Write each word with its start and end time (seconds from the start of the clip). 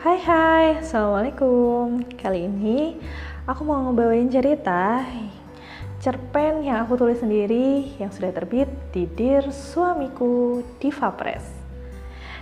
Hai 0.00 0.16
hai, 0.16 0.80
Assalamualaikum. 0.80 2.00
Kali 2.16 2.48
ini 2.48 2.96
aku 3.44 3.68
mau 3.68 3.84
ngebawain 3.84 4.32
cerita 4.32 5.04
Cerpen 6.00 6.64
yang 6.64 6.88
aku 6.88 6.96
tulis 6.96 7.20
sendiri 7.20 8.00
yang 8.00 8.08
sudah 8.08 8.32
terbit 8.32 8.64
di 8.96 9.04
Dir 9.04 9.52
Suamiku 9.52 10.64
Diva 10.80 11.12
Press. 11.12 11.44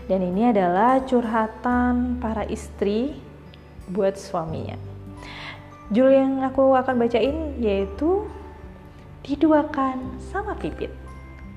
Dan 0.07 0.23
ini 0.23 0.55
adalah 0.55 1.03
curhatan 1.03 2.23
para 2.23 2.47
istri 2.47 3.19
buat 3.91 4.15
suaminya. 4.15 4.79
Judul 5.91 6.15
yang 6.15 6.47
aku 6.47 6.79
akan 6.79 6.95
bacain 6.95 7.59
yaitu 7.59 8.23
Diduakan 9.27 10.23
sama 10.31 10.55
Pipit. 10.55 10.95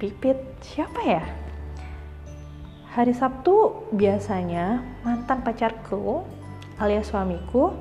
Pipit 0.01 0.41
siapa 0.65 0.97
ya? 1.05 1.21
Hari 2.91 3.15
Sabtu 3.15 3.87
biasanya 3.95 4.83
mantan 5.07 5.39
pacarku 5.47 6.27
alias 6.75 7.07
suamiku 7.07 7.71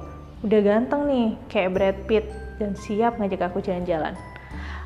udah 0.47 0.61
ganteng 0.63 1.03
nih 1.11 1.29
kayak 1.51 1.71
Brad 1.75 1.99
Pitt 2.07 2.31
dan 2.63 2.79
siap 2.79 3.19
ngajak 3.19 3.51
aku 3.51 3.59
jalan-jalan. 3.59 4.15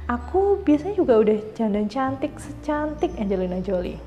Aku 0.09 0.64
biasanya 0.64 0.97
juga 0.97 1.20
udah 1.20 1.37
jandan 1.52 1.92
cantik 1.92 2.41
secantik 2.41 3.12
Angelina 3.20 3.60
Jolie. 3.60 4.00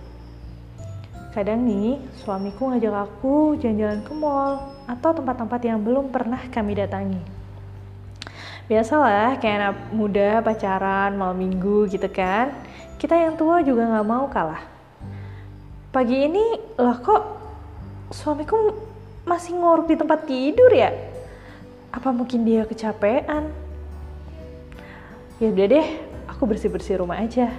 Kadang 1.38 1.70
nih 1.70 2.02
suamiku 2.18 2.74
ngajak 2.74 2.98
aku 2.98 3.54
jalan-jalan 3.62 4.02
ke 4.02 4.14
mall 4.18 4.74
atau 4.90 5.14
tempat-tempat 5.14 5.62
yang 5.70 5.86
belum 5.86 6.10
pernah 6.10 6.42
kami 6.50 6.82
datangi. 6.82 7.22
Biasalah 8.66 9.38
kayak 9.38 9.58
anak 9.62 9.78
muda 9.94 10.42
pacaran 10.42 11.14
malam 11.14 11.38
minggu 11.38 11.86
gitu 11.94 12.10
kan. 12.10 12.58
Kita 12.98 13.14
yang 13.14 13.38
tua 13.38 13.62
juga 13.62 13.86
nggak 13.86 14.08
mau 14.10 14.26
kalah 14.34 14.77
pagi 15.98 16.30
ini 16.30 16.78
lah 16.78 17.02
kok 17.02 17.24
suamiku 18.14 18.70
masih 19.26 19.58
ngorok 19.58 19.90
di 19.90 19.96
tempat 19.98 20.30
tidur 20.30 20.70
ya? 20.70 20.94
Apa 21.90 22.14
mungkin 22.14 22.46
dia 22.46 22.70
kecapean? 22.70 23.50
Ya 25.42 25.50
udah 25.50 25.66
deh, 25.66 25.88
aku 26.30 26.46
bersih-bersih 26.46 27.02
rumah 27.02 27.18
aja. 27.18 27.50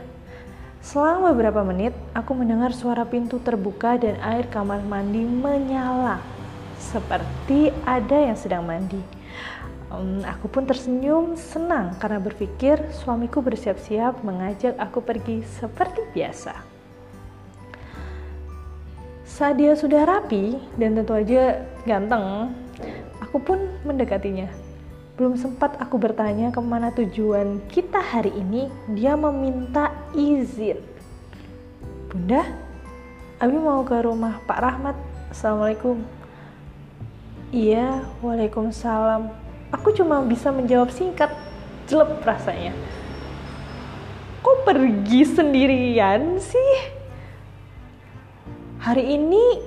Selama 0.78 1.34
beberapa 1.34 1.66
menit, 1.66 1.91
aku 2.14 2.31
mendengar 2.39 2.70
suara 2.70 3.03
pintu 3.03 3.42
terbuka 3.42 3.98
dan 3.98 4.14
air 4.22 4.47
kamar 4.47 4.86
mandi 4.86 5.27
menyala. 5.27 6.22
Seperti 6.78 7.75
ada 7.83 8.22
yang 8.22 8.39
sedang 8.39 8.62
mandi. 8.62 9.03
Um, 9.91 10.22
aku 10.22 10.47
pun 10.47 10.62
tersenyum 10.62 11.34
senang 11.34 11.98
karena 11.98 12.22
berpikir 12.22 12.86
suamiku 13.03 13.42
bersiap-siap 13.42 14.22
mengajak 14.22 14.78
aku 14.78 15.03
pergi 15.03 15.42
seperti 15.59 16.06
biasa. 16.14 16.78
Saat 19.39 19.62
dia 19.62 19.70
sudah 19.78 20.03
rapi 20.03 20.58
dan 20.75 20.98
tentu 20.98 21.14
aja 21.14 21.62
ganteng, 21.86 22.50
aku 23.22 23.39
pun 23.39 23.70
mendekatinya. 23.86 24.50
Belum 25.14 25.39
sempat 25.39 25.78
aku 25.78 25.94
bertanya 25.94 26.50
ke 26.50 26.58
mana 26.58 26.91
tujuan 26.91 27.62
kita 27.70 28.03
hari 28.03 28.34
ini, 28.34 28.66
dia 28.98 29.14
meminta 29.14 29.94
izin. 30.11 30.83
Bunda, 32.11 32.50
Abi 33.39 33.55
mau 33.55 33.86
ke 33.86 33.94
rumah 34.03 34.42
Pak 34.42 34.59
Rahmat. 34.59 34.98
Assalamualaikum. 35.31 36.03
Iya, 37.55 38.11
waalaikumsalam. 38.19 39.31
Aku 39.70 39.94
cuma 39.94 40.19
bisa 40.27 40.50
menjawab 40.50 40.91
singkat, 40.91 41.31
jelek 41.86 42.27
rasanya. 42.27 42.75
Kok 44.42 44.66
pergi 44.66 45.22
sendirian 45.22 46.42
sih? 46.42 46.97
Hari 48.89 49.05
ini 49.05 49.61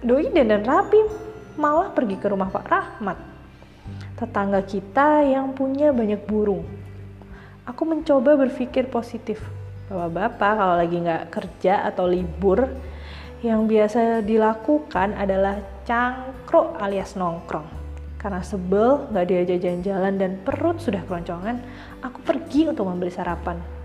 doi 0.00 0.32
dan 0.32 0.64
rapi 0.64 0.96
malah 1.60 1.92
pergi 1.92 2.16
ke 2.16 2.24
rumah 2.24 2.48
Pak 2.48 2.64
Rahmat. 2.72 3.20
Tetangga 4.16 4.64
kita 4.64 5.28
yang 5.28 5.52
punya 5.52 5.92
banyak 5.92 6.24
burung. 6.24 6.64
Aku 7.68 7.84
mencoba 7.84 8.32
berpikir 8.32 8.88
positif. 8.88 9.44
Bahwa 9.92 10.24
bapak 10.24 10.56
kalau 10.56 10.80
lagi 10.80 10.96
nggak 11.04 11.28
kerja 11.28 11.84
atau 11.84 12.08
libur, 12.08 12.64
yang 13.44 13.68
biasa 13.68 14.24
dilakukan 14.24 15.20
adalah 15.20 15.60
cangkruk 15.84 16.72
alias 16.80 17.12
nongkrong. 17.12 17.68
Karena 18.16 18.40
sebel 18.40 19.04
nggak 19.12 19.26
diajak 19.28 19.60
jalan-jalan 19.68 20.14
dan 20.16 20.32
perut 20.40 20.80
sudah 20.80 21.04
keroncongan, 21.04 21.60
aku 22.00 22.24
pergi 22.24 22.72
untuk 22.72 22.88
membeli 22.88 23.12
sarapan. 23.12 23.81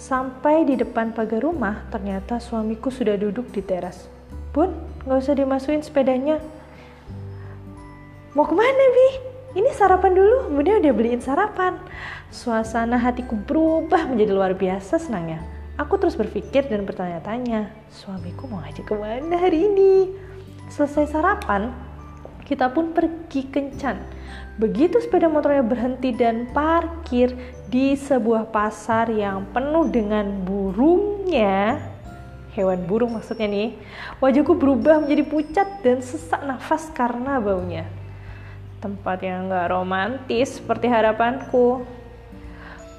Sampai 0.00 0.64
di 0.64 0.80
depan 0.80 1.12
pagar 1.12 1.44
rumah, 1.44 1.84
ternyata 1.92 2.40
suamiku 2.40 2.88
sudah 2.88 3.20
duduk 3.20 3.52
di 3.52 3.60
teras. 3.60 4.08
Bun, 4.56 4.72
gak 5.04 5.20
usah 5.20 5.36
dimasukin 5.36 5.84
sepedanya. 5.84 6.40
Mau 8.32 8.48
ke 8.48 8.56
mana, 8.56 8.84
Bi? 8.96 9.08
Ini 9.60 9.68
sarapan 9.76 10.16
dulu, 10.16 10.56
Bunda 10.56 10.80
udah 10.80 10.94
beliin 10.96 11.20
sarapan. 11.20 11.76
Suasana 12.32 12.96
hatiku 12.96 13.36
berubah 13.44 14.08
menjadi 14.08 14.32
luar 14.32 14.56
biasa 14.56 14.96
senangnya. 14.96 15.44
Aku 15.76 16.00
terus 16.00 16.16
berpikir 16.16 16.64
dan 16.72 16.88
bertanya-tanya, 16.88 17.68
suamiku 17.92 18.48
mau 18.48 18.64
ngajak 18.64 18.88
ke 18.88 18.94
mana 18.96 19.36
hari 19.36 19.68
ini? 19.68 20.16
Selesai 20.72 21.12
sarapan, 21.12 21.76
kita 22.50 22.66
pun 22.74 22.90
pergi 22.90 23.46
kencan 23.46 24.02
Begitu 24.60 25.00
sepeda 25.00 25.24
motornya 25.24 25.64
berhenti 25.64 26.12
dan 26.12 26.44
parkir 26.52 27.32
di 27.72 27.96
sebuah 27.96 28.52
pasar 28.52 29.08
yang 29.08 29.48
penuh 29.56 29.88
dengan 29.88 30.28
burungnya, 30.44 31.80
hewan 32.52 32.84
burung 32.84 33.16
maksudnya 33.16 33.48
nih, 33.48 33.72
wajahku 34.20 34.52
berubah 34.60 35.00
menjadi 35.00 35.24
pucat 35.24 35.68
dan 35.80 36.04
sesak 36.04 36.44
nafas 36.44 36.92
karena 36.92 37.40
baunya. 37.40 37.88
Tempat 38.84 39.24
yang 39.24 39.48
gak 39.48 39.72
romantis 39.72 40.60
seperti 40.60 40.92
harapanku. 40.92 41.80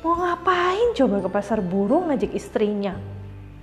Mau 0.01 0.17
ngapain 0.17 0.97
coba 0.97 1.21
ke 1.21 1.29
pasar 1.29 1.61
burung 1.61 2.09
ngajak 2.09 2.33
istrinya? 2.33 2.97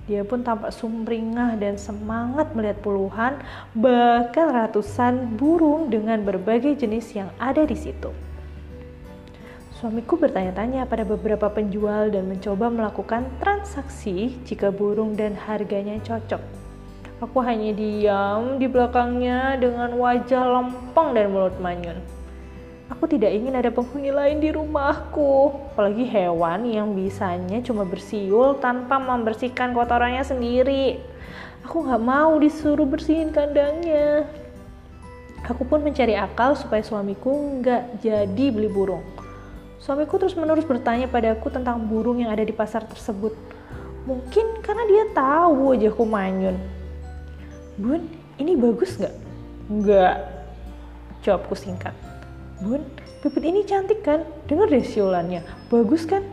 Dia 0.09 0.25
pun 0.25 0.41
tampak 0.41 0.73
sumringah 0.73 1.61
dan 1.61 1.77
semangat 1.77 2.57
melihat 2.57 2.81
puluhan, 2.81 3.37
bahkan 3.77 4.49
ratusan 4.49 5.37
burung 5.37 5.93
dengan 5.93 6.25
berbagai 6.25 6.81
jenis 6.81 7.13
yang 7.13 7.29
ada 7.37 7.61
di 7.61 7.77
situ. 7.77 8.09
Suamiku 9.77 10.17
bertanya-tanya 10.17 10.89
pada 10.89 11.05
beberapa 11.05 11.45
penjual 11.53 12.09
dan 12.09 12.25
mencoba 12.25 12.73
melakukan 12.73 13.29
transaksi 13.37 14.33
jika 14.49 14.73
burung 14.73 15.13
dan 15.13 15.37
harganya 15.37 16.01
cocok. 16.01 16.41
Aku 17.21 17.39
hanya 17.45 17.69
diam 17.77 18.57
di 18.57 18.65
belakangnya 18.65 19.61
dengan 19.61 19.93
wajah 19.93 20.41
lempeng 20.41 21.13
dan 21.13 21.29
mulut 21.29 21.53
manyun. 21.61 22.18
Aku 22.89 23.05
tidak 23.05 23.29
ingin 23.29 23.53
ada 23.53 23.69
penghuni 23.69 24.09
lain 24.09 24.41
di 24.41 24.49
rumahku, 24.49 25.53
apalagi 25.73 26.09
hewan 26.09 26.65
yang 26.65 26.97
bisanya 26.97 27.61
cuma 27.61 27.85
bersiul 27.85 28.57
tanpa 28.57 28.97
membersihkan 28.97 29.77
kotorannya 29.77 30.25
sendiri. 30.25 30.97
Aku 31.69 31.85
gak 31.85 32.01
mau 32.01 32.33
disuruh 32.41 32.89
bersihin 32.89 33.29
kandangnya. 33.29 34.25
Aku 35.45 35.69
pun 35.69 35.85
mencari 35.85 36.17
akal 36.17 36.57
supaya 36.57 36.83
suamiku 36.83 37.61
nggak 37.61 38.01
jadi 38.03 38.45
beli 38.51 38.67
burung. 38.67 39.05
Suamiku 39.79 40.19
terus 40.19 40.35
menerus 40.35 40.67
bertanya 40.67 41.07
padaku 41.07 41.47
tentang 41.47 41.79
burung 41.87 42.19
yang 42.19 42.33
ada 42.33 42.43
di 42.43 42.51
pasar 42.51 42.83
tersebut. 42.83 43.31
Mungkin 44.03 44.59
karena 44.65 44.83
dia 44.89 45.03
tahu 45.15 45.71
wajahku 45.71 46.03
manyun. 46.03 46.57
Bun, 47.79 48.03
ini 48.35 48.59
bagus 48.59 48.99
nggak? 48.99 49.15
Nggak. 49.71 50.15
Jawabku 51.23 51.55
singkat. 51.55 52.08
Bun, 52.59 52.83
pipit 53.23 53.43
ini 53.47 53.63
cantik 53.63 54.03
kan? 54.03 54.27
Dengar 54.43 54.67
deh 54.67 54.83
siulannya. 54.83 55.47
Bagus 55.71 56.03
kan? 56.03 56.27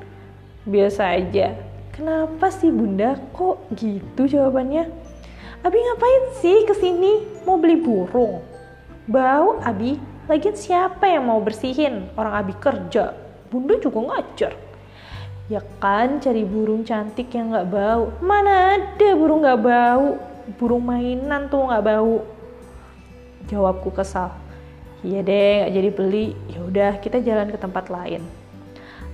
Biasa 0.67 1.15
aja. 1.15 1.55
Kenapa 1.95 2.51
sih 2.51 2.75
bunda 2.75 3.15
kok 3.31 3.63
gitu 3.79 4.27
jawabannya? 4.27 4.91
Abi 5.63 5.79
ngapain 5.79 6.25
sih 6.43 6.67
ke 6.67 6.75
sini? 6.75 7.23
Mau 7.47 7.63
beli 7.63 7.79
burung? 7.79 8.43
Bau 9.07 9.63
Abi, 9.63 10.03
lagian 10.27 10.59
siapa 10.59 11.07
yang 11.07 11.31
mau 11.31 11.39
bersihin? 11.39 12.11
Orang 12.19 12.35
Abi 12.35 12.59
kerja. 12.59 13.15
Bunda 13.47 13.79
juga 13.79 14.11
ngajar. 14.11 14.59
Ya 15.47 15.63
kan 15.79 16.19
cari 16.19 16.43
burung 16.43 16.83
cantik 16.83 17.31
yang 17.39 17.55
gak 17.55 17.71
bau. 17.71 18.11
Mana 18.19 18.75
ada 18.75 19.09
burung 19.15 19.47
gak 19.47 19.63
bau? 19.63 20.19
Burung 20.59 20.83
mainan 20.83 21.47
tuh 21.47 21.71
gak 21.71 21.87
bau. 21.87 22.27
Jawabku 23.47 23.95
kesal 23.95 24.46
iya 25.07 25.23
deh 25.23 25.63
nggak 25.63 25.73
jadi 25.79 25.91
beli. 25.95 26.27
Ya 26.51 26.61
udah 26.67 26.93
kita 26.99 27.23
jalan 27.23 27.55
ke 27.55 27.59
tempat 27.63 27.87
lain. 27.87 28.27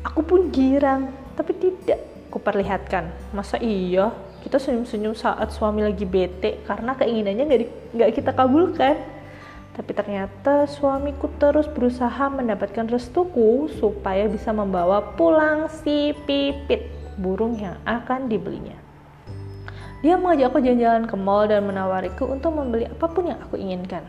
Aku 0.09 0.25
pun 0.25 0.49
girang 0.49 1.13
tapi 1.37 1.53
tidak 1.61 2.01
kuperlihatkan. 2.33 3.13
Masa 3.37 3.61
iya? 3.61 4.09
Kita 4.43 4.59
senyum-senyum 4.59 5.15
saat 5.15 5.53
suami 5.55 5.85
lagi 5.85 6.09
bete 6.09 6.65
karena 6.65 6.97
keinginannya 6.97 7.69
nggak 7.93 8.11
kita 8.17 8.33
kabulkan. 8.33 8.97
Tapi 9.73 9.93
ternyata 9.97 10.69
suamiku 10.69 11.33
terus 11.41 11.65
berusaha 11.65 12.29
mendapatkan 12.29 12.93
restuku 12.93 13.73
supaya 13.81 14.29
bisa 14.29 14.53
membawa 14.53 15.17
pulang 15.17 15.69
si 15.69 16.13
pipit 16.29 16.93
burung 17.17 17.57
yang 17.57 17.81
akan 17.89 18.29
dibelinya. 18.29 18.77
Dia 20.03 20.19
mengajak 20.19 20.51
aku 20.51 20.59
jalan-jalan 20.61 21.07
ke 21.07 21.17
mall 21.17 21.47
dan 21.47 21.63
menawariku 21.63 22.27
untuk 22.27 22.53
membeli 22.59 22.91
apa 22.91 23.07
pun 23.07 23.31
yang 23.31 23.39
aku 23.39 23.55
inginkan. 23.55 24.03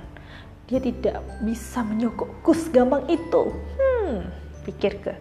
Dia 0.74 0.82
tidak 0.82 1.22
bisa 1.46 1.86
menyogokku 1.86 2.50
segampang 2.58 3.06
itu. 3.06 3.54
Hmm, 3.78 4.26
pikirku. 4.66 5.14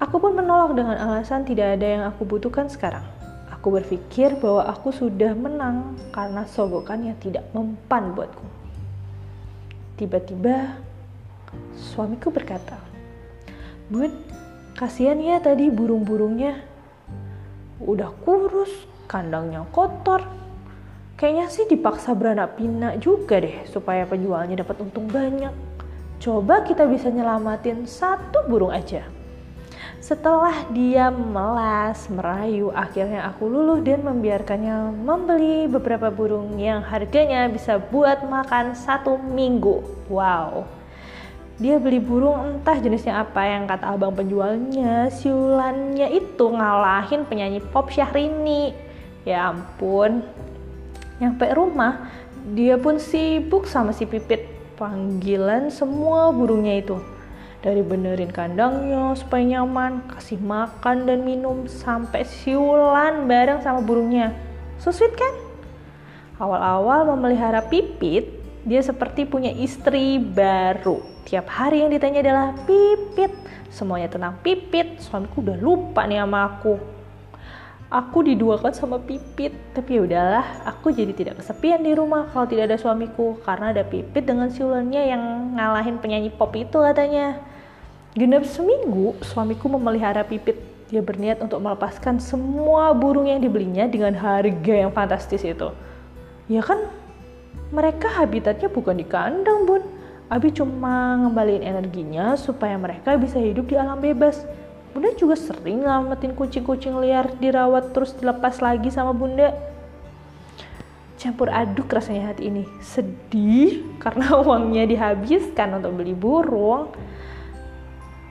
Aku 0.00 0.16
pun 0.16 0.32
menolak 0.32 0.72
dengan 0.72 0.96
alasan 0.96 1.44
tidak 1.44 1.76
ada 1.76 1.84
yang 1.84 2.02
aku 2.08 2.24
butuhkan 2.24 2.72
sekarang. 2.72 3.04
Aku 3.52 3.68
berpikir 3.68 4.40
bahwa 4.40 4.64
aku 4.64 4.88
sudah 4.88 5.36
menang 5.36 5.92
karena 6.08 6.48
sogokannya 6.48 7.20
tidak 7.20 7.44
mempan 7.52 8.16
buatku. 8.16 8.48
Tiba-tiba 10.00 10.80
suamiku 11.76 12.32
berkata, 12.32 12.80
Bun, 13.92 14.08
kasihan 14.72 15.20
ya 15.20 15.36
tadi 15.36 15.68
burung-burungnya. 15.68 16.64
Udah 17.84 18.08
kurus, 18.24 18.72
kandangnya 19.04 19.68
kotor. 19.68 20.47
Kayaknya 21.18 21.46
sih 21.50 21.66
dipaksa 21.66 22.14
beranak 22.14 22.54
pinak 22.54 23.02
juga 23.02 23.42
deh 23.42 23.66
supaya 23.66 24.06
penjualnya 24.06 24.62
dapat 24.62 24.86
untung 24.86 25.10
banyak. 25.10 25.50
Coba 26.22 26.62
kita 26.62 26.86
bisa 26.86 27.10
nyelamatin 27.10 27.90
satu 27.90 28.46
burung 28.46 28.70
aja. 28.70 29.02
Setelah 29.98 30.62
dia 30.70 31.10
melas, 31.10 32.06
merayu, 32.06 32.70
akhirnya 32.70 33.26
aku 33.34 33.50
luluh 33.50 33.82
dan 33.82 34.06
membiarkannya 34.06 34.94
membeli 34.94 35.66
beberapa 35.66 36.06
burung 36.06 36.54
yang 36.54 36.86
harganya 36.86 37.50
bisa 37.50 37.82
buat 37.82 38.22
makan 38.22 38.78
satu 38.78 39.18
minggu. 39.18 39.82
Wow. 40.06 40.70
Dia 41.58 41.82
beli 41.82 41.98
burung 41.98 42.62
entah 42.62 42.78
jenisnya 42.78 43.26
apa 43.26 43.42
yang 43.42 43.66
kata 43.66 43.98
abang 43.98 44.14
penjualnya, 44.14 45.10
siulannya 45.10 46.14
itu 46.14 46.46
ngalahin 46.46 47.26
penyanyi 47.26 47.58
pop 47.58 47.90
Syahrini. 47.90 48.70
Ya 49.26 49.50
ampun. 49.50 50.22
Nyampe 51.18 51.50
rumah, 51.54 52.10
dia 52.54 52.78
pun 52.78 53.02
sibuk 53.02 53.66
sama 53.66 53.94
si 53.94 54.06
Pipit. 54.06 54.56
Panggilan 54.78 55.74
semua 55.74 56.30
burungnya 56.30 56.78
itu 56.78 57.02
dari 57.58 57.82
benerin 57.82 58.30
kandangnya 58.30 59.18
supaya 59.18 59.42
nyaman, 59.58 60.06
kasih 60.14 60.38
makan 60.38 61.10
dan 61.10 61.26
minum 61.26 61.66
sampai 61.66 62.22
siulan 62.22 63.26
bareng 63.26 63.58
sama 63.62 63.82
burungnya. 63.82 64.30
So 64.78 64.94
sweet 64.94 65.18
kan? 65.18 65.34
Awal-awal 66.38 67.10
memelihara 67.10 67.66
pipit, 67.66 68.30
dia 68.62 68.78
seperti 68.78 69.26
punya 69.26 69.50
istri 69.50 70.22
baru. 70.22 71.02
Tiap 71.26 71.50
hari 71.50 71.82
yang 71.82 71.90
ditanya 71.90 72.22
adalah 72.22 72.48
pipit. 72.62 73.34
Semuanya 73.74 74.06
tentang 74.06 74.38
pipit. 74.38 75.02
Suamiku 75.02 75.42
udah 75.42 75.58
lupa 75.58 76.06
nih 76.06 76.22
sama 76.22 76.46
aku. 76.46 76.78
Aku 77.88 78.20
diduakan 78.20 78.76
sama 78.76 79.00
pipit, 79.00 79.56
tapi 79.72 79.96
ya 79.96 80.04
udahlah, 80.04 80.44
aku 80.68 80.92
jadi 80.92 81.08
tidak 81.16 81.40
kesepian 81.40 81.80
di 81.80 81.96
rumah 81.96 82.28
kalau 82.36 82.44
tidak 82.44 82.68
ada 82.68 82.76
suamiku 82.76 83.40
karena 83.48 83.72
ada 83.72 83.80
pipit 83.80 84.28
dengan 84.28 84.52
siulannya 84.52 85.08
yang 85.08 85.22
ngalahin 85.56 85.96
penyanyi 85.96 86.28
pop 86.28 86.52
itu 86.52 86.84
katanya. 86.84 87.40
Genap 88.12 88.44
seminggu, 88.44 89.16
suamiku 89.24 89.72
memelihara 89.72 90.20
pipit. 90.20 90.60
Dia 90.92 91.00
berniat 91.00 91.40
untuk 91.40 91.64
melepaskan 91.64 92.20
semua 92.20 92.92
burung 92.92 93.24
yang 93.24 93.40
dibelinya 93.40 93.88
dengan 93.88 94.12
harga 94.12 94.74
yang 94.84 94.92
fantastis 94.92 95.40
itu. 95.40 95.72
Ya 96.44 96.60
kan, 96.60 96.92
mereka 97.72 98.12
habitatnya 98.12 98.68
bukan 98.68 99.00
di 99.00 99.08
kandang, 99.08 99.64
Bun. 99.64 99.80
Abi 100.28 100.52
cuma 100.52 101.16
ngembaliin 101.24 101.64
energinya 101.64 102.36
supaya 102.36 102.76
mereka 102.76 103.16
bisa 103.16 103.40
hidup 103.40 103.64
di 103.64 103.80
alam 103.80 103.96
bebas 103.96 104.44
Bunda 104.92 105.12
juga 105.14 105.36
sering 105.36 105.84
ngamatin 105.84 106.32
kucing-kucing 106.32 106.96
liar 106.98 107.28
dirawat 107.36 107.92
terus 107.92 108.16
dilepas 108.16 108.58
lagi 108.58 108.88
sama 108.88 109.12
bunda. 109.12 109.52
Campur 111.18 111.50
aduk 111.50 111.90
rasanya 111.90 112.32
hati 112.32 112.48
ini. 112.48 112.64
Sedih 112.80 113.84
karena 113.98 114.36
uangnya 114.44 114.86
dihabiskan 114.86 115.82
untuk 115.82 115.98
beli 115.98 116.14
burung. 116.14 116.94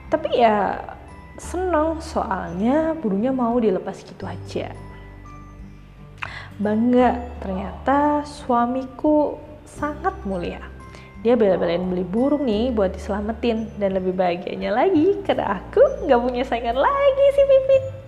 Tapi 0.08 0.40
ya 0.40 0.80
seneng 1.36 2.00
soalnya 2.00 2.96
burungnya 2.96 3.30
mau 3.30 3.54
dilepas 3.60 4.00
gitu 4.02 4.24
aja. 4.24 4.72
Bangga 6.58 7.22
ternyata 7.38 8.26
suamiku 8.26 9.38
sangat 9.62 10.16
mulia 10.26 10.77
dia 11.26 11.34
bela-belain 11.34 11.82
beli 11.82 12.06
burung 12.06 12.46
nih 12.46 12.70
buat 12.70 12.94
diselamatin 12.94 13.66
dan 13.82 13.98
lebih 13.98 14.14
bahagianya 14.14 14.70
lagi 14.70 15.18
karena 15.26 15.58
aku 15.58 15.82
nggak 16.06 16.20
punya 16.22 16.42
saingan 16.46 16.78
lagi 16.78 17.26
si 17.34 17.42
Pipit. 17.42 18.07